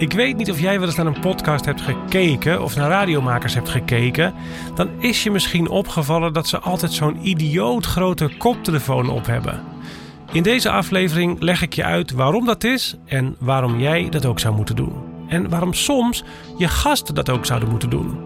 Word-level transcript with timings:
Ik 0.00 0.12
weet 0.12 0.36
niet 0.36 0.50
of 0.50 0.60
jij 0.60 0.78
wel 0.78 0.88
eens 0.88 0.96
naar 0.96 1.06
een 1.06 1.20
podcast 1.20 1.64
hebt 1.64 1.80
gekeken 1.80 2.62
of 2.62 2.76
naar 2.76 2.88
radiomakers 2.88 3.54
hebt 3.54 3.68
gekeken. 3.68 4.34
Dan 4.74 4.90
is 4.98 5.22
je 5.22 5.30
misschien 5.30 5.68
opgevallen 5.68 6.32
dat 6.32 6.48
ze 6.48 6.58
altijd 6.58 6.92
zo'n 6.92 7.26
idioot 7.26 7.86
grote 7.86 8.30
koptelefoon 8.38 9.10
op 9.10 9.26
hebben. 9.26 9.62
In 10.32 10.42
deze 10.42 10.70
aflevering 10.70 11.40
leg 11.40 11.62
ik 11.62 11.72
je 11.72 11.84
uit 11.84 12.10
waarom 12.10 12.46
dat 12.46 12.64
is 12.64 12.96
en 13.06 13.36
waarom 13.38 13.78
jij 13.78 14.08
dat 14.08 14.26
ook 14.26 14.38
zou 14.38 14.54
moeten 14.54 14.76
doen. 14.76 14.92
En 15.28 15.48
waarom 15.48 15.74
soms 15.74 16.24
je 16.58 16.68
gasten 16.68 17.14
dat 17.14 17.30
ook 17.30 17.46
zouden 17.46 17.68
moeten 17.68 17.90
doen. 17.90 18.18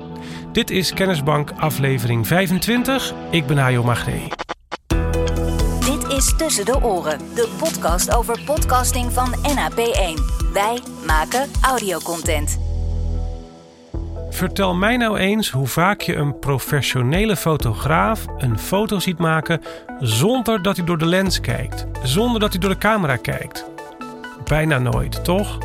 Dit 0.52 0.70
is 0.70 0.92
Kennisbank 0.92 1.50
aflevering 1.56 2.26
25. 2.26 3.14
Ik 3.30 3.46
ben 3.46 3.56
Hajo 3.56 3.84
Magde. 3.84 4.12
Dit 5.78 6.12
is 6.12 6.36
Tussen 6.36 6.64
de 6.64 6.82
Oren, 6.82 7.18
de 7.18 7.48
podcast 7.58 8.14
over 8.14 8.40
podcasting 8.44 9.12
van 9.12 9.34
NAP1. 9.34 10.43
Wij 10.54 10.78
maken 11.06 11.50
audiocontent. 11.62 12.58
Vertel 14.30 14.74
mij 14.74 14.96
nou 14.96 15.18
eens 15.18 15.50
hoe 15.50 15.66
vaak 15.66 16.00
je 16.00 16.14
een 16.14 16.38
professionele 16.38 17.36
fotograaf 17.36 18.24
een 18.38 18.58
foto 18.58 18.98
ziet 18.98 19.18
maken 19.18 19.62
zonder 20.00 20.62
dat 20.62 20.76
hij 20.76 20.86
door 20.86 20.98
de 20.98 21.06
lens 21.06 21.40
kijkt, 21.40 21.86
zonder 22.02 22.40
dat 22.40 22.50
hij 22.52 22.60
door 22.60 22.70
de 22.70 22.78
camera 22.78 23.16
kijkt. 23.16 23.64
Bijna 24.44 24.78
nooit, 24.78 25.24
toch? 25.24 25.58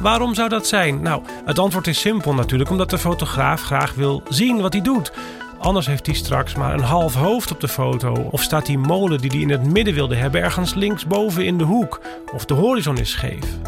Waarom 0.00 0.34
zou 0.34 0.48
dat 0.48 0.66
zijn? 0.66 1.02
Nou, 1.02 1.22
het 1.44 1.58
antwoord 1.58 1.86
is 1.86 2.00
simpel 2.00 2.34
natuurlijk, 2.34 2.70
omdat 2.70 2.90
de 2.90 2.98
fotograaf 2.98 3.62
graag 3.62 3.94
wil 3.94 4.22
zien 4.28 4.60
wat 4.60 4.72
hij 4.72 4.82
doet. 4.82 5.12
Anders 5.58 5.86
heeft 5.86 6.06
hij 6.06 6.14
straks 6.14 6.54
maar 6.54 6.74
een 6.74 6.80
half 6.80 7.14
hoofd 7.14 7.50
op 7.50 7.60
de 7.60 7.68
foto. 7.68 8.12
Of 8.30 8.42
staat 8.42 8.66
die 8.66 8.78
molen 8.78 9.20
die 9.20 9.30
hij 9.30 9.40
in 9.40 9.50
het 9.50 9.72
midden 9.72 9.94
wilde 9.94 10.16
hebben 10.16 10.42
ergens 10.42 10.74
linksboven 10.74 11.44
in 11.44 11.58
de 11.58 11.64
hoek. 11.64 12.00
Of 12.34 12.44
de 12.44 12.54
horizon 12.54 12.98
is 12.98 13.10
scheef. 13.10 13.58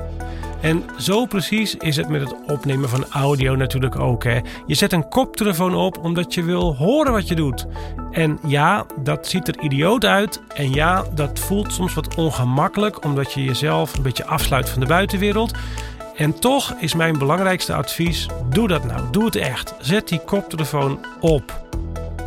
En 0.61 0.85
zo 0.99 1.27
precies 1.27 1.75
is 1.75 1.97
het 1.97 2.09
met 2.09 2.21
het 2.21 2.35
opnemen 2.47 2.89
van 2.89 3.05
audio 3.11 3.57
natuurlijk 3.57 3.99
ook. 3.99 4.25
Hè. 4.25 4.41
Je 4.67 4.75
zet 4.75 4.93
een 4.93 5.09
koptelefoon 5.09 5.75
op 5.75 5.99
omdat 5.99 6.35
je 6.35 6.43
wil 6.43 6.77
horen 6.77 7.13
wat 7.13 7.29
je 7.29 7.35
doet. 7.35 7.67
En 8.11 8.39
ja, 8.47 8.87
dat 9.03 9.27
ziet 9.27 9.49
er 9.49 9.61
idioot 9.61 10.05
uit. 10.05 10.43
En 10.55 10.73
ja, 10.73 11.05
dat 11.15 11.39
voelt 11.39 11.73
soms 11.73 11.95
wat 11.95 12.15
ongemakkelijk 12.15 13.05
omdat 13.05 13.33
je 13.33 13.45
jezelf 13.45 13.95
een 13.97 14.03
beetje 14.03 14.27
afsluit 14.27 14.69
van 14.69 14.81
de 14.81 14.87
buitenwereld. 14.87 15.53
En 16.17 16.39
toch 16.39 16.75
is 16.79 16.95
mijn 16.95 17.19
belangrijkste 17.19 17.75
advies: 17.75 18.27
doe 18.51 18.69
dat 18.69 18.85
nou. 18.85 19.01
Doe 19.11 19.25
het 19.25 19.37
echt. 19.37 19.75
Zet 19.81 20.09
die 20.09 20.21
koptelefoon 20.25 20.99
op. 21.21 21.69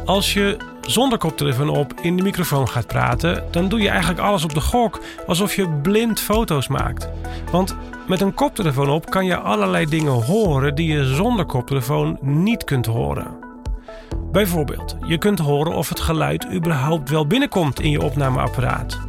Als 0.06 0.34
je 0.34 0.58
zonder 0.82 1.18
koptelefoon 1.18 1.70
op 1.70 1.94
in 2.02 2.18
de 2.18 2.24
microfoon 2.24 2.70
gaat 2.70 2.88
praten, 2.88 3.44
dan 3.52 3.70
doe 3.70 3.82
je 3.82 3.90
eigenlijk 3.90 4.20
alles 4.20 4.44
op 4.44 4.54
de 4.54 4.62
gok, 4.62 5.02
alsof 5.28 5.56
je 5.56 5.70
blind 5.70 6.20
foto's 6.20 6.68
maakt. 6.68 7.10
Want 7.52 7.76
met 8.08 8.22
een 8.22 8.34
koptelefoon 8.34 8.90
op 8.90 9.10
kan 9.10 9.26
je 9.26 9.38
allerlei 9.38 9.86
dingen 9.86 10.12
horen 10.12 10.76
die 10.76 10.94
je 10.94 11.06
zonder 11.06 11.46
koptelefoon 11.46 12.18
niet 12.22 12.64
kunt 12.64 12.86
horen. 12.86 13.28
Bijvoorbeeld, 14.32 14.98
je 15.06 15.18
kunt 15.18 15.40
horen 15.40 15.74
of 15.74 15.90
het 15.90 16.00
geluid 16.00 16.48
überhaupt 16.54 17.10
wel 17.10 17.28
binnenkomt 17.28 17.80
in 17.80 17.90
je 17.90 18.02
opnameapparaat. 18.02 19.00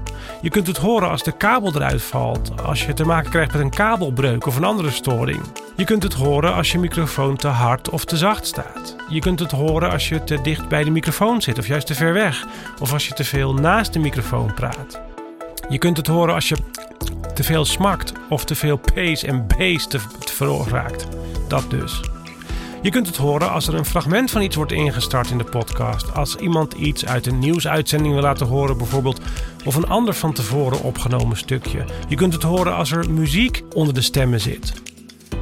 Je 0.41 0.51
kunt 0.51 0.67
het 0.67 0.77
horen 0.77 1.11
als 1.11 1.23
de 1.23 1.33
kabel 1.33 1.75
eruit 1.75 2.03
valt, 2.03 2.63
als 2.63 2.87
je 2.87 2.93
te 2.93 3.05
maken 3.05 3.31
krijgt 3.31 3.53
met 3.53 3.61
een 3.63 3.71
kabelbreuk 3.71 4.47
of 4.47 4.57
een 4.57 4.65
andere 4.65 4.91
storing. 4.91 5.41
Je 5.77 5.85
kunt 5.85 6.03
het 6.03 6.15
horen 6.15 6.55
als 6.55 6.73
je 6.73 6.79
microfoon 6.79 7.37
te 7.37 7.49
hard 7.49 7.91
of 7.91 8.05
te 8.05 8.17
zacht 8.17 8.47
staat. 8.47 8.97
Je 9.09 9.21
kunt 9.21 9.41
het 9.41 9.51
horen 9.51 9.91
als 9.91 10.09
je 10.09 10.25
te 10.25 10.41
dicht 10.43 10.69
bij 10.69 10.85
de 10.85 10.91
microfoon 10.91 11.43
zit 11.43 11.59
of 11.59 11.67
juist 11.67 11.87
te 11.87 11.95
ver 11.95 12.13
weg, 12.13 12.47
of 12.81 12.93
als 12.93 13.09
je 13.09 13.15
te 13.15 13.25
veel 13.25 13.55
naast 13.55 13.93
de 13.93 13.99
microfoon 13.99 14.55
praat. 14.55 15.01
Je 15.69 15.79
kunt 15.79 15.97
het 15.97 16.07
horen 16.07 16.35
als 16.35 16.49
je 16.49 16.57
te 17.35 17.43
veel 17.43 17.65
smakt 17.65 18.13
of 18.29 18.45
te 18.45 18.55
veel 18.55 18.77
pace 18.95 19.27
en 19.27 19.47
bass 19.47 19.87
te, 19.87 19.99
te 20.19 20.33
veroorzaakt. 20.33 21.07
Dat 21.49 21.71
dus. 21.71 22.01
Je 22.83 22.91
kunt 22.91 23.07
het 23.07 23.17
horen 23.17 23.51
als 23.51 23.69
er 23.69 23.75
een 23.75 23.85
fragment 23.85 24.31
van 24.31 24.43
iets 24.43 24.57
wordt 24.57 24.73
ingestart 24.73 25.31
in 25.31 25.39
de 25.39 25.45
podcast. 25.45 26.15
Als 26.15 26.37
iemand 26.37 26.73
iets 26.73 27.07
uit 27.07 27.27
een 27.27 27.39
nieuwsuitzending 27.39 28.15
wil 28.15 28.23
laten 28.23 28.47
horen, 28.47 28.79
bijvoorbeeld, 28.79 29.21
of 29.65 29.75
een 29.75 29.89
ander 29.89 30.15
van 30.15 30.33
tevoren 30.33 30.83
opgenomen 30.83 31.37
stukje. 31.37 31.85
Je 32.09 32.17
kunt 32.17 32.33
het 32.33 32.43
horen 32.43 32.75
als 32.75 32.93
er 32.93 33.11
muziek 33.11 33.63
onder 33.75 33.95
de 33.95 34.03
stemmen 34.03 34.41
zit. 34.41 34.84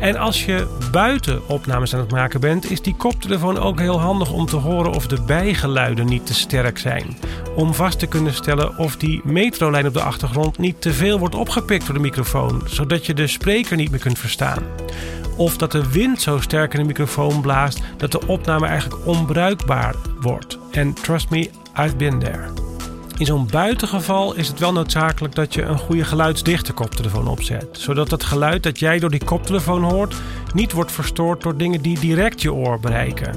En 0.02 0.16
als 0.16 0.44
je 0.44 0.66
buiten 0.90 1.48
opnames 1.48 1.94
aan 1.94 2.00
het 2.00 2.10
maken 2.10 2.40
bent, 2.40 2.70
is 2.70 2.82
die 2.82 2.94
koptelefoon 2.94 3.58
ook 3.58 3.78
heel 3.80 4.00
handig 4.00 4.32
om 4.32 4.46
te 4.46 4.56
horen 4.56 4.92
of 4.92 5.06
de 5.06 5.22
bijgeluiden 5.22 6.06
niet 6.06 6.26
te 6.26 6.34
sterk 6.34 6.78
zijn. 6.78 7.16
Om 7.56 7.74
vast 7.74 7.98
te 7.98 8.06
kunnen 8.06 8.34
stellen 8.34 8.78
of 8.78 8.96
die 8.96 9.20
metrolijn 9.24 9.86
op 9.86 9.92
de 9.92 10.02
achtergrond 10.02 10.58
niet 10.58 10.80
te 10.80 10.92
veel 10.92 11.18
wordt 11.18 11.34
opgepikt 11.34 11.86
door 11.86 11.94
de 11.94 12.00
microfoon, 12.00 12.62
zodat 12.66 13.06
je 13.06 13.14
de 13.14 13.26
spreker 13.26 13.76
niet 13.76 13.90
meer 13.90 14.00
kunt 14.00 14.18
verstaan. 14.18 14.62
Of 15.36 15.56
dat 15.56 15.72
de 15.72 15.90
wind 15.90 16.22
zo 16.22 16.40
sterk 16.40 16.74
in 16.74 16.80
de 16.80 16.86
microfoon 16.86 17.40
blaast 17.40 17.80
dat 17.96 18.12
de 18.12 18.26
opname 18.26 18.66
eigenlijk 18.66 19.06
onbruikbaar 19.06 19.94
wordt. 20.20 20.58
En 20.70 20.92
trust 20.92 21.30
me, 21.30 21.50
I've 21.78 21.96
been 21.96 22.18
there. 22.18 22.71
In 23.18 23.26
zo'n 23.26 23.48
buitengeval 23.50 24.34
is 24.34 24.48
het 24.48 24.58
wel 24.58 24.72
noodzakelijk 24.72 25.34
dat 25.34 25.54
je 25.54 25.62
een 25.62 25.78
goede 25.78 26.04
geluidsdichte 26.04 26.72
koptelefoon 26.72 27.28
opzet. 27.28 27.66
Zodat 27.72 28.10
het 28.10 28.24
geluid 28.24 28.62
dat 28.62 28.78
jij 28.78 28.98
door 28.98 29.10
die 29.10 29.24
koptelefoon 29.24 29.82
hoort 29.82 30.14
niet 30.54 30.72
wordt 30.72 30.92
verstoord 30.92 31.42
door 31.42 31.56
dingen 31.56 31.82
die 31.82 31.98
direct 31.98 32.42
je 32.42 32.52
oor 32.52 32.80
bereiken. 32.80 33.34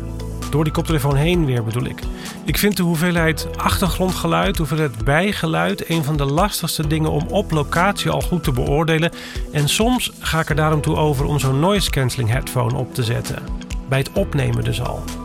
Door 0.50 0.63
die 0.63 0.74
koptelefoon 0.74 1.16
heen 1.16 1.46
weer 1.46 1.63
bedoel 1.63 1.86
ik. 1.86 2.00
Ik 2.46 2.58
vind 2.58 2.78
de 2.78 2.84
hoeveelheid 2.84 3.47
achtergrondgeluid, 3.58 4.58
hoeveelheid 4.58 5.03
bijgeluid 5.03 5.90
een 5.90 6.03
van 6.03 6.18
de 6.18 6.25
lastigste 6.25 6.88
dingen 6.88 7.12
om 7.12 7.28
op 7.28 7.52
locatie 7.52 8.09
al 8.09 8.22
goed 8.22 8.44
te 8.44 8.52
beoordelen. 8.52 9.12
En 9.52 9.69
soms 9.69 10.12
ga 10.19 10.40
ik 10.40 10.50
er 10.50 10.56
daarom 10.56 10.81
toe 10.81 10.96
over 10.96 11.25
om 11.25 11.40
zo'n 11.40 11.59
noise 11.59 11.90
cancelling 11.90 12.30
headphone 12.30 12.78
op 12.78 12.94
te 12.94 13.03
zetten. 13.03 13.44
Bij 13.90 14.00
het 14.00 14.12
opnemen 14.13 14.63
dus 14.63 14.81
al. 14.81 15.25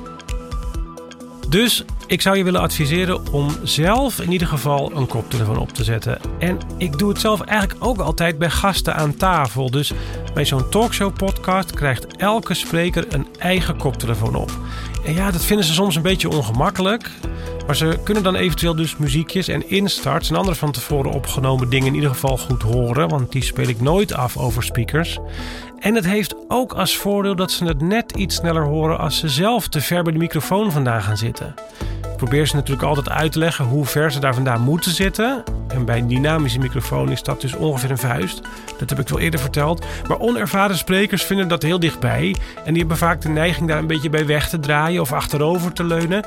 Dus 1.50 1.84
ik 2.06 2.20
zou 2.20 2.36
je 2.36 2.44
willen 2.44 2.60
adviseren 2.60 3.32
om 3.32 3.48
zelf 3.62 4.20
in 4.20 4.32
ieder 4.32 4.48
geval 4.48 4.92
een 4.94 5.06
koptelefoon 5.06 5.58
op 5.58 5.72
te 5.72 5.84
zetten. 5.84 6.18
En 6.38 6.58
ik 6.78 6.98
doe 6.98 7.08
het 7.08 7.20
zelf 7.20 7.40
eigenlijk 7.40 7.84
ook 7.84 7.98
altijd 7.98 8.38
bij 8.38 8.50
gasten 8.50 8.94
aan 8.94 9.16
tafel. 9.16 9.70
Dus 9.70 9.92
bij 10.34 10.44
zo'n 10.44 10.68
talkshow 10.68 11.16
podcast 11.16 11.70
krijgt 11.70 12.16
elke 12.16 12.54
spreker 12.54 13.06
een 13.08 13.26
eigen 13.38 13.76
koptelefoon 13.76 14.34
op. 14.34 14.50
En 15.04 15.14
ja, 15.14 15.30
dat 15.30 15.44
vinden 15.44 15.66
ze 15.66 15.72
soms 15.72 15.96
een 15.96 16.02
beetje 16.02 16.28
ongemakkelijk. 16.28 17.10
Maar 17.66 17.76
ze 17.76 17.98
kunnen 18.04 18.22
dan 18.22 18.34
eventueel 18.34 18.74
dus 18.74 18.96
muziekjes 18.96 19.48
en 19.48 19.70
instarts 19.70 20.30
en 20.30 20.36
andere 20.36 20.56
van 20.56 20.72
tevoren 20.72 21.12
opgenomen 21.12 21.70
dingen 21.70 21.86
in 21.86 21.94
ieder 21.94 22.10
geval 22.10 22.38
goed 22.38 22.62
horen. 22.62 23.08
Want 23.08 23.32
die 23.32 23.42
speel 23.42 23.68
ik 23.68 23.80
nooit 23.80 24.12
af 24.12 24.36
over 24.36 24.62
speakers. 24.62 25.18
En 25.80 25.94
het 25.94 26.06
heeft 26.06 26.34
ook 26.48 26.72
als 26.72 26.96
voordeel 26.96 27.36
dat 27.36 27.50
ze 27.50 27.64
het 27.64 27.80
net 27.80 28.12
iets 28.12 28.34
sneller 28.34 28.64
horen 28.64 28.98
als 28.98 29.18
ze 29.18 29.28
zelf 29.28 29.68
te 29.68 29.80
ver 29.80 30.02
bij 30.02 30.12
de 30.12 30.18
microfoon 30.18 30.72
vandaan 30.72 31.02
gaan 31.02 31.16
zitten. 31.16 31.54
Ik 32.10 32.16
probeer 32.16 32.46
ze 32.46 32.54
natuurlijk 32.54 32.88
altijd 32.88 33.08
uit 33.08 33.32
te 33.32 33.38
leggen 33.38 33.64
hoe 33.64 33.86
ver 33.86 34.12
ze 34.12 34.20
daar 34.20 34.34
vandaan 34.34 34.60
moeten 34.60 34.90
zitten. 34.90 35.44
En 35.72 35.84
bij 35.84 35.98
een 35.98 36.08
dynamische 36.08 36.58
microfoon 36.58 37.10
is 37.10 37.22
dat 37.22 37.40
dus 37.40 37.54
ongeveer 37.54 37.90
een 37.90 37.98
vuist. 37.98 38.40
Dat 38.78 38.90
heb 38.90 38.98
ik 38.98 39.08
wel 39.08 39.18
eerder 39.18 39.40
verteld. 39.40 39.86
Maar 40.08 40.18
onervaren 40.18 40.76
sprekers 40.76 41.22
vinden 41.22 41.48
dat 41.48 41.62
heel 41.62 41.78
dichtbij. 41.78 42.36
En 42.64 42.70
die 42.72 42.78
hebben 42.78 42.96
vaak 42.96 43.20
de 43.20 43.28
neiging 43.28 43.68
daar 43.68 43.78
een 43.78 43.86
beetje 43.86 44.10
bij 44.10 44.26
weg 44.26 44.48
te 44.48 44.60
draaien 44.60 45.00
of 45.00 45.12
achterover 45.12 45.72
te 45.72 45.84
leunen. 45.84 46.24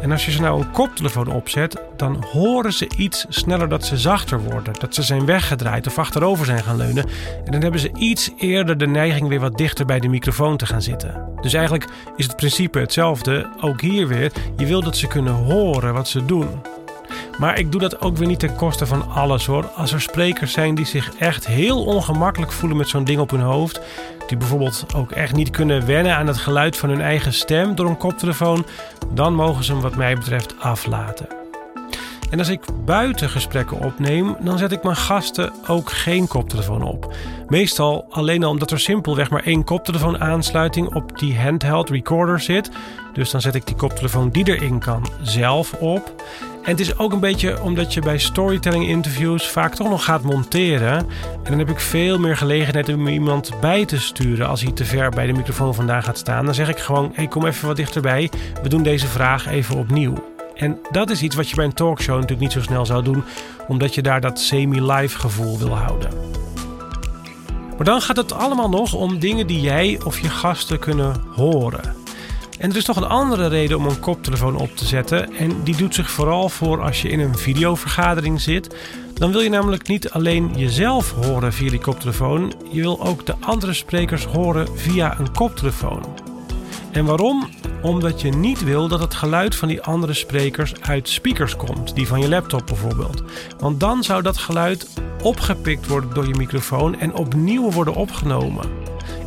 En 0.00 0.12
als 0.12 0.24
je 0.24 0.30
ze 0.30 0.40
nou 0.40 0.60
een 0.60 0.70
koptelefoon 0.70 1.28
opzet, 1.28 1.82
dan 1.96 2.24
horen 2.32 2.72
ze 2.72 2.90
iets 2.96 3.26
sneller 3.28 3.68
dat 3.68 3.84
ze 3.84 3.96
zachter 3.96 4.40
worden. 4.40 4.74
Dat 4.78 4.94
ze 4.94 5.02
zijn 5.02 5.26
weggedraaid 5.26 5.86
of 5.86 5.98
achterover 5.98 6.46
zijn 6.46 6.62
gaan 6.62 6.76
leunen. 6.76 7.04
En 7.44 7.52
dan 7.52 7.62
hebben 7.62 7.80
ze 7.80 7.92
iets 7.96 8.30
eerder 8.36 8.78
de 8.78 8.86
neiging 8.86 9.28
weer 9.28 9.40
wat 9.40 9.58
dichter 9.58 9.86
bij 9.86 10.00
de 10.00 10.08
microfoon 10.08 10.56
te 10.56 10.66
gaan 10.66 10.82
zitten. 10.82 11.28
Dus 11.40 11.52
eigenlijk 11.52 11.86
is 12.16 12.26
het 12.26 12.36
principe 12.36 12.78
hetzelfde. 12.78 13.48
Ook 13.60 13.80
hier 13.80 14.08
weer. 14.08 14.32
Je 14.56 14.66
wil 14.66 14.82
dat 14.82 14.96
ze 14.96 15.06
kunnen 15.06 15.32
horen 15.32 15.94
wat 15.94 16.08
ze 16.08 16.24
doen. 16.24 16.48
Maar 17.38 17.58
ik 17.58 17.72
doe 17.72 17.80
dat 17.80 18.00
ook 18.00 18.16
weer 18.16 18.26
niet 18.26 18.38
ten 18.38 18.56
koste 18.56 18.86
van 18.86 19.10
alles 19.10 19.46
hoor. 19.46 19.66
Als 19.76 19.92
er 19.92 20.00
sprekers 20.00 20.52
zijn 20.52 20.74
die 20.74 20.86
zich 20.86 21.14
echt 21.18 21.46
heel 21.46 21.84
ongemakkelijk 21.84 22.52
voelen 22.52 22.78
met 22.78 22.88
zo'n 22.88 23.04
ding 23.04 23.20
op 23.20 23.30
hun 23.30 23.40
hoofd. 23.40 23.80
Die 24.26 24.36
bijvoorbeeld 24.36 24.86
ook 24.96 25.10
echt 25.10 25.34
niet 25.34 25.50
kunnen 25.50 25.86
wennen 25.86 26.16
aan 26.16 26.26
het 26.26 26.38
geluid 26.38 26.76
van 26.76 26.88
hun 26.88 27.00
eigen 27.00 27.32
stem 27.32 27.74
door 27.74 27.86
een 27.86 27.96
koptelefoon. 27.96 28.66
Dan 29.12 29.34
mogen 29.34 29.64
ze 29.64 29.72
hem 29.72 29.80
wat 29.80 29.96
mij 29.96 30.14
betreft 30.14 30.54
aflaten. 30.58 31.26
En 32.30 32.38
als 32.38 32.48
ik 32.48 32.60
buiten 32.84 33.28
gesprekken 33.28 33.80
opneem, 33.80 34.36
dan 34.40 34.58
zet 34.58 34.72
ik 34.72 34.82
mijn 34.82 34.96
gasten 34.96 35.52
ook 35.66 35.90
geen 35.90 36.26
koptelefoon 36.26 36.82
op. 36.82 37.14
Meestal 37.48 38.06
alleen 38.10 38.44
al 38.44 38.50
omdat 38.50 38.70
er 38.70 38.80
simpelweg 38.80 39.30
maar 39.30 39.42
één 39.42 39.64
koptelefoon 39.64 40.20
aansluiting 40.20 40.94
op 40.94 41.18
die 41.18 41.38
handheld 41.38 41.90
recorder 41.90 42.40
zit. 42.40 42.70
Dus 43.12 43.30
dan 43.30 43.40
zet 43.40 43.54
ik 43.54 43.66
die 43.66 43.76
koptelefoon 43.76 44.30
die 44.30 44.48
erin 44.48 44.78
kan 44.78 45.06
zelf 45.22 45.72
op. 45.72 46.22
En 46.64 46.70
het 46.70 46.80
is 46.80 46.98
ook 46.98 47.12
een 47.12 47.20
beetje 47.20 47.62
omdat 47.62 47.94
je 47.94 48.00
bij 48.00 48.18
storytelling 48.18 48.86
interviews 48.86 49.48
vaak 49.48 49.74
toch 49.74 49.88
nog 49.88 50.04
gaat 50.04 50.22
monteren. 50.22 50.98
En 50.98 51.50
dan 51.50 51.58
heb 51.58 51.70
ik 51.70 51.80
veel 51.80 52.18
meer 52.18 52.36
gelegenheid 52.36 52.88
om 52.88 53.08
iemand 53.08 53.60
bij 53.60 53.84
te 53.84 54.00
sturen 54.00 54.48
als 54.48 54.62
hij 54.62 54.72
te 54.72 54.84
ver 54.84 55.10
bij 55.10 55.26
de 55.26 55.32
microfoon 55.32 55.74
vandaan 55.74 56.02
gaat 56.02 56.18
staan. 56.18 56.44
Dan 56.44 56.54
zeg 56.54 56.68
ik 56.68 56.78
gewoon: 56.78 57.10
hey, 57.14 57.26
kom 57.26 57.46
even 57.46 57.66
wat 57.66 57.76
dichterbij. 57.76 58.30
We 58.62 58.68
doen 58.68 58.82
deze 58.82 59.06
vraag 59.06 59.46
even 59.46 59.76
opnieuw. 59.76 60.32
En 60.54 60.78
dat 60.90 61.10
is 61.10 61.22
iets 61.22 61.36
wat 61.36 61.48
je 61.48 61.56
bij 61.56 61.64
een 61.64 61.74
talkshow 61.74 62.14
natuurlijk 62.14 62.40
niet 62.40 62.52
zo 62.52 62.60
snel 62.60 62.86
zou 62.86 63.02
doen, 63.02 63.24
omdat 63.68 63.94
je 63.94 64.02
daar 64.02 64.20
dat 64.20 64.40
semi-live 64.40 65.18
gevoel 65.18 65.58
wil 65.58 65.76
houden. 65.76 66.10
Maar 67.76 67.76
Maar 67.76 67.86
dan 67.86 68.00
gaat 68.00 68.16
het 68.16 68.32
allemaal 68.32 68.68
nog 68.68 68.94
om 68.94 69.18
dingen 69.18 69.46
die 69.46 69.60
jij 69.60 70.00
of 70.04 70.20
je 70.20 70.28
gasten 70.28 70.78
kunnen 70.78 71.22
horen. 71.34 72.03
En 72.58 72.70
er 72.70 72.76
is 72.76 72.86
nog 72.86 72.96
een 72.96 73.08
andere 73.08 73.46
reden 73.46 73.76
om 73.76 73.86
een 73.86 74.00
koptelefoon 74.00 74.56
op 74.56 74.76
te 74.76 74.84
zetten. 74.84 75.32
En 75.32 75.62
die 75.62 75.76
doet 75.76 75.94
zich 75.94 76.10
vooral 76.10 76.48
voor 76.48 76.82
als 76.82 77.02
je 77.02 77.08
in 77.08 77.20
een 77.20 77.38
videovergadering 77.38 78.40
zit. 78.40 78.76
Dan 79.14 79.32
wil 79.32 79.40
je 79.40 79.48
namelijk 79.48 79.88
niet 79.88 80.10
alleen 80.10 80.50
jezelf 80.56 81.10
horen 81.10 81.52
via 81.52 81.70
die 81.70 81.80
koptelefoon, 81.80 82.52
je 82.70 82.80
wil 82.80 83.02
ook 83.02 83.26
de 83.26 83.34
andere 83.40 83.72
sprekers 83.72 84.24
horen 84.24 84.78
via 84.78 85.18
een 85.18 85.32
koptelefoon. 85.32 86.04
En 86.92 87.04
waarom? 87.04 87.48
Omdat 87.82 88.20
je 88.20 88.30
niet 88.30 88.64
wil 88.64 88.88
dat 88.88 89.00
het 89.00 89.14
geluid 89.14 89.54
van 89.54 89.68
die 89.68 89.82
andere 89.82 90.14
sprekers 90.14 90.74
uit 90.80 91.08
speakers 91.08 91.56
komt, 91.56 91.94
die 91.94 92.06
van 92.06 92.20
je 92.20 92.28
laptop 92.28 92.66
bijvoorbeeld. 92.66 93.22
Want 93.58 93.80
dan 93.80 94.02
zou 94.02 94.22
dat 94.22 94.38
geluid 94.38 94.88
opgepikt 95.22 95.86
worden 95.86 96.14
door 96.14 96.26
je 96.26 96.34
microfoon 96.34 96.98
en 96.98 97.14
opnieuw 97.14 97.70
worden 97.70 97.94
opgenomen. 97.94 98.83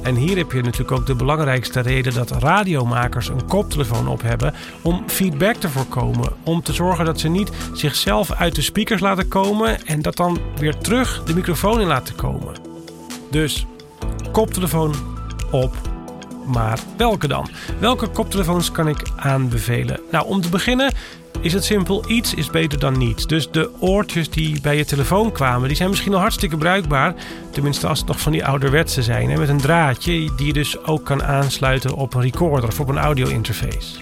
En 0.07 0.15
hier 0.15 0.37
heb 0.37 0.51
je 0.51 0.61
natuurlijk 0.61 0.91
ook 0.91 1.05
de 1.05 1.15
belangrijkste 1.15 1.79
reden 1.79 2.13
dat 2.13 2.31
radiomakers 2.31 3.27
een 3.27 3.45
koptelefoon 3.45 4.07
op 4.07 4.21
hebben 4.21 4.53
om 4.81 5.03
feedback 5.07 5.55
te 5.55 5.69
voorkomen. 5.69 6.33
Om 6.43 6.61
te 6.61 6.73
zorgen 6.73 7.05
dat 7.05 7.19
ze 7.19 7.27
niet 7.27 7.51
zichzelf 7.73 8.31
uit 8.31 8.55
de 8.55 8.61
speakers 8.61 9.01
laten 9.01 9.27
komen 9.27 9.85
en 9.85 10.01
dat 10.01 10.15
dan 10.15 10.39
weer 10.55 10.77
terug 10.77 11.23
de 11.23 11.33
microfoon 11.35 11.81
in 11.81 11.87
laten 11.87 12.15
komen. 12.15 12.55
Dus 13.31 13.65
koptelefoon 14.31 14.95
op 15.51 15.75
maar 16.45 16.79
welke 16.97 17.27
dan? 17.27 17.49
Welke 17.79 18.07
koptelefoons 18.07 18.71
kan 18.71 18.87
ik 18.87 19.01
aanbevelen? 19.15 19.99
Nou, 20.11 20.25
om 20.25 20.41
te 20.41 20.49
beginnen 20.49 20.93
is 21.41 21.53
het 21.53 21.63
simpel. 21.63 22.09
Iets 22.09 22.33
is 22.33 22.49
beter 22.49 22.79
dan 22.79 22.97
niets. 22.97 23.27
Dus 23.27 23.51
de 23.51 23.69
oortjes 23.79 24.29
die 24.29 24.61
bij 24.61 24.77
je 24.77 24.85
telefoon 24.85 25.31
kwamen, 25.31 25.67
die 25.67 25.77
zijn 25.77 25.89
misschien 25.89 26.13
al 26.13 26.19
hartstikke 26.19 26.57
bruikbaar. 26.57 27.15
Tenminste, 27.51 27.87
als 27.87 27.99
het 27.99 28.07
nog 28.07 28.19
van 28.19 28.31
die 28.31 28.45
ouderwetse 28.45 29.03
zijn. 29.03 29.29
Hè, 29.29 29.37
met 29.37 29.49
een 29.49 29.61
draadje 29.61 30.29
die 30.35 30.47
je 30.47 30.53
dus 30.53 30.83
ook 30.83 31.05
kan 31.05 31.23
aansluiten 31.23 31.95
op 31.95 32.13
een 32.13 32.21
recorder 32.21 32.69
of 32.69 32.79
op 32.79 32.87
een 32.87 32.97
audio 32.97 33.27
interface. 33.27 33.99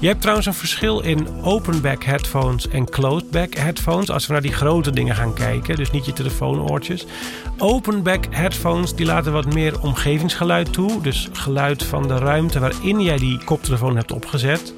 Je 0.00 0.06
hebt 0.06 0.20
trouwens 0.20 0.46
een 0.46 0.54
verschil 0.54 1.00
in 1.00 1.28
open 1.42 1.80
back 1.80 2.04
headphones 2.04 2.68
en 2.68 2.90
closed 2.90 3.30
back 3.30 3.54
headphones. 3.54 4.10
Als 4.10 4.26
we 4.26 4.32
naar 4.32 4.42
die 4.42 4.52
grote 4.52 4.90
dingen 4.90 5.14
gaan 5.14 5.34
kijken, 5.34 5.76
dus 5.76 5.90
niet 5.90 6.06
je 6.06 6.12
telefoonoortjes. 6.12 7.06
Open 7.58 8.02
back 8.02 8.24
headphones 8.30 8.94
die 8.94 9.06
laten 9.06 9.32
wat 9.32 9.54
meer 9.54 9.80
omgevingsgeluid 9.80 10.72
toe. 10.72 11.00
Dus 11.02 11.28
geluid 11.32 11.84
van 11.84 12.08
de 12.08 12.18
ruimte 12.18 12.58
waarin 12.58 13.00
jij 13.00 13.16
die 13.16 13.44
koptelefoon 13.44 13.96
hebt 13.96 14.12
opgezet. 14.12 14.74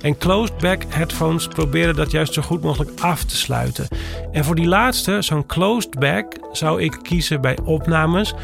En 0.00 0.18
closed 0.18 0.58
back 0.58 0.82
headphones 0.88 1.48
proberen 1.48 1.96
dat 1.96 2.10
juist 2.10 2.34
zo 2.34 2.42
goed 2.42 2.62
mogelijk 2.62 3.00
af 3.00 3.24
te 3.24 3.36
sluiten. 3.36 3.88
En 4.32 4.44
voor 4.44 4.54
die 4.54 4.66
laatste, 4.66 5.22
zo'n 5.22 5.46
closed 5.46 5.98
back, 5.98 6.38
zou 6.52 6.82
ik 6.82 6.98
kiezen 7.02 7.40
bij 7.40 7.58
opnames 7.64 8.34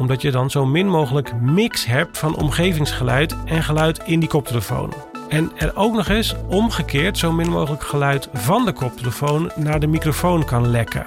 omdat 0.00 0.22
je 0.22 0.30
dan 0.30 0.50
zo 0.50 0.66
min 0.66 0.88
mogelijk 0.88 1.40
mix 1.40 1.86
hebt 1.86 2.18
van 2.18 2.36
omgevingsgeluid 2.36 3.36
en 3.44 3.62
geluid 3.62 4.00
in 4.04 4.20
die 4.20 4.28
koptelefoon. 4.28 4.92
En 5.28 5.52
er 5.56 5.76
ook 5.76 5.94
nog 5.94 6.08
eens 6.08 6.34
omgekeerd 6.48 7.18
zo 7.18 7.32
min 7.32 7.50
mogelijk 7.50 7.82
geluid 7.82 8.28
van 8.32 8.64
de 8.64 8.72
koptelefoon 8.72 9.50
naar 9.56 9.80
de 9.80 9.86
microfoon 9.86 10.44
kan 10.44 10.70
lekken. 10.70 11.06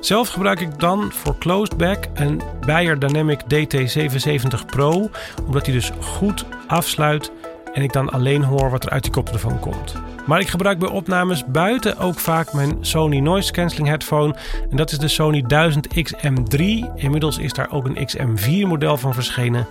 Zelf 0.00 0.28
gebruik 0.28 0.60
ik 0.60 0.78
dan 0.78 1.12
voor 1.12 1.38
closed 1.38 1.76
back 1.76 2.04
een 2.14 2.42
Beyer 2.66 2.98
Dynamic 2.98 3.40
DT770 3.40 4.66
Pro, 4.66 5.10
omdat 5.46 5.64
die 5.64 5.74
dus 5.74 5.90
goed 6.00 6.44
afsluit 6.66 7.32
en 7.72 7.82
ik 7.82 7.92
dan 7.92 8.10
alleen 8.10 8.42
hoor 8.42 8.70
wat 8.70 8.84
er 8.84 8.90
uit 8.90 9.02
die 9.02 9.12
koptelefoon 9.12 9.60
komt. 9.60 9.94
Maar 10.26 10.40
ik 10.40 10.48
gebruik 10.48 10.78
bij 10.78 10.88
opnames 10.88 11.44
buiten 11.46 11.98
ook 11.98 12.18
vaak 12.18 12.52
mijn 12.52 12.76
Sony 12.80 13.18
Noise 13.18 13.52
Cancelling 13.52 13.88
headphone. 13.88 14.34
En 14.70 14.76
dat 14.76 14.92
is 14.92 14.98
de 14.98 15.08
Sony 15.08 15.44
1000XM3. 15.54 16.60
Inmiddels 16.94 17.38
is 17.38 17.52
daar 17.52 17.70
ook 17.70 17.86
een 17.86 18.08
XM4 18.08 18.68
model 18.68 18.96
van 18.96 19.14
verschenen, 19.14 19.66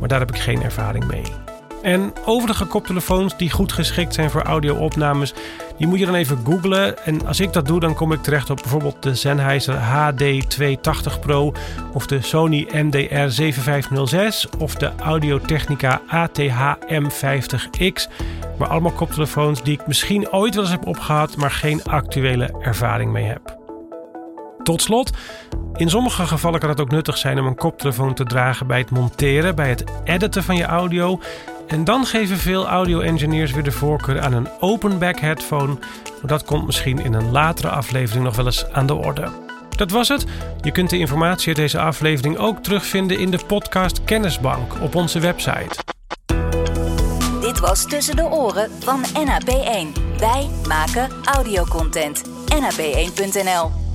maar 0.00 0.08
daar 0.08 0.20
heb 0.20 0.30
ik 0.30 0.38
geen 0.38 0.62
ervaring 0.62 1.06
mee. 1.06 1.55
En 1.86 2.12
overige 2.24 2.64
koptelefoons 2.64 3.36
die 3.36 3.50
goed 3.50 3.72
geschikt 3.72 4.14
zijn 4.14 4.30
voor 4.30 4.42
audio-opnames, 4.42 5.34
die 5.78 5.86
moet 5.86 5.98
je 5.98 6.06
dan 6.06 6.14
even 6.14 6.40
googlen. 6.44 7.04
En 7.04 7.26
als 7.26 7.40
ik 7.40 7.52
dat 7.52 7.66
doe, 7.66 7.80
dan 7.80 7.94
kom 7.94 8.12
ik 8.12 8.22
terecht 8.22 8.50
op 8.50 8.56
bijvoorbeeld 8.56 9.02
de 9.02 9.14
Sennheiser 9.14 9.74
HD280 9.74 11.20
Pro 11.20 11.52
of 11.92 12.06
de 12.06 12.22
Sony 12.22 12.68
MDR 12.72 13.28
7506 13.28 14.48
of 14.58 14.74
de 14.74 14.90
Audio-Technica 14.96 16.00
ATH 16.08 16.76
M50X. 16.88 18.10
Maar 18.58 18.68
allemaal 18.68 18.92
koptelefoons 18.92 19.62
die 19.62 19.74
ik 19.74 19.86
misschien 19.86 20.32
ooit 20.32 20.54
wel 20.54 20.64
eens 20.64 20.72
heb 20.72 20.86
opgehad, 20.86 21.36
maar 21.36 21.50
geen 21.50 21.84
actuele 21.84 22.54
ervaring 22.60 23.12
mee 23.12 23.24
heb. 23.24 23.56
Tot 24.62 24.82
slot, 24.82 25.10
in 25.76 25.90
sommige 25.90 26.26
gevallen 26.26 26.60
kan 26.60 26.68
het 26.68 26.80
ook 26.80 26.90
nuttig 26.90 27.16
zijn 27.18 27.38
om 27.38 27.46
een 27.46 27.54
koptelefoon 27.54 28.14
te 28.14 28.24
dragen 28.24 28.66
bij 28.66 28.78
het 28.78 28.90
monteren, 28.90 29.54
bij 29.54 29.68
het 29.68 29.84
editen 30.04 30.42
van 30.42 30.56
je 30.56 30.64
audio. 30.64 31.20
En 31.66 31.84
dan 31.84 32.06
geven 32.06 32.36
veel 32.38 32.66
audio-engineers 32.66 33.52
weer 33.52 33.62
de 33.62 33.72
voorkeur 33.72 34.20
aan 34.20 34.32
een 34.32 34.48
open 34.60 34.98
back 34.98 35.20
headphone. 35.20 35.74
Maar 36.04 36.26
dat 36.26 36.44
komt 36.44 36.66
misschien 36.66 36.98
in 36.98 37.12
een 37.12 37.30
latere 37.30 37.68
aflevering 37.68 38.24
nog 38.24 38.36
wel 38.36 38.44
eens 38.44 38.70
aan 38.72 38.86
de 38.86 38.94
orde. 38.94 39.28
Dat 39.76 39.90
was 39.90 40.08
het. 40.08 40.24
Je 40.60 40.70
kunt 40.70 40.90
de 40.90 40.98
informatie 40.98 41.48
uit 41.48 41.56
deze 41.56 41.78
aflevering 41.78 42.38
ook 42.38 42.62
terugvinden 42.62 43.18
in 43.18 43.30
de 43.30 43.38
podcast 43.46 44.04
Kennisbank 44.04 44.82
op 44.82 44.94
onze 44.94 45.20
website. 45.20 45.76
Dit 47.40 47.58
was 47.60 47.86
Tussen 47.86 48.16
de 48.16 48.24
Oren 48.24 48.70
van 48.80 49.04
NAP1. 49.04 50.18
Wij 50.18 50.48
maken 50.68 51.08
audiocontent. 51.24 52.22
NAP1.nl 52.54 53.85